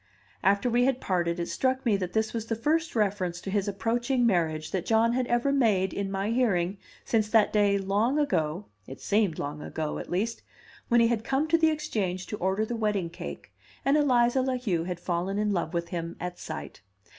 [0.41, 3.67] After we had parted it struck me that this was the first reference to his
[3.67, 8.65] approaching marriage that John had ever made in my hearing since that day long ago
[8.87, 10.41] (it seemed long ago, at least)
[10.87, 13.53] when he had come to the Exchange to order the wedding cake,
[13.85, 16.81] and Eliza La Heu had fallen in love with him at sight.